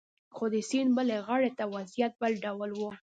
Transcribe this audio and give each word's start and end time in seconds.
خو 0.35 0.43
د 0.53 0.55
سیند 0.69 0.89
بلې 0.97 1.17
غاړې 1.25 1.51
ته 1.57 1.63
وضعیت 1.75 2.13
بل 2.21 2.33
ډول 2.45 2.71
و 2.77 2.81